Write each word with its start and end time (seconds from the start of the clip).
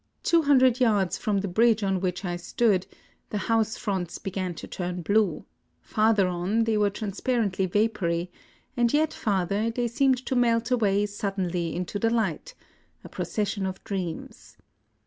Two 0.23 0.41
hundred 0.41 0.79
yards 0.79 1.19
from 1.19 1.41
the 1.41 1.47
bridge 1.47 1.83
on 1.83 1.99
which 2.01 2.25
I 2.25 2.35
stood, 2.35 2.87
the 3.29 3.37
house 3.37 3.77
fronts 3.77 4.17
began 4.17 4.55
to 4.55 4.65
turn 4.65 5.03
blue; 5.03 5.45
farther 5.79 6.27
on, 6.27 6.63
they 6.63 6.75
were 6.75 6.89
transparently 6.89 7.67
vapory; 7.67 8.31
and 8.75 8.91
yet 8.91 9.13
farther, 9.13 9.69
they 9.69 9.87
seemed 9.87 10.17
to 10.25 10.35
melt 10.35 10.71
away 10.71 11.05
suddenly 11.05 11.75
into 11.75 11.99
the 11.99 12.09
light,— 12.09 12.55
a 13.03 13.09
procession 13.09 13.67
of 13.67 13.83
dreams. 13.83 14.57